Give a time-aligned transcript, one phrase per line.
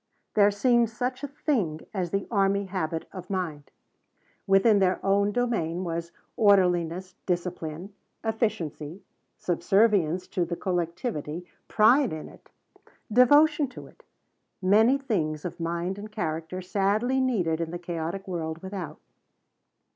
[0.33, 3.69] There seemed such a thing as the army habit of mind.
[4.47, 7.93] Within their own domain was orderliness, discipline,
[8.23, 9.03] efficiency,
[9.37, 12.49] subservience to the collectivity, pride in it,
[13.13, 14.01] devotion to it
[14.59, 18.99] many things of mind and character sadly needed in the chaotic world without.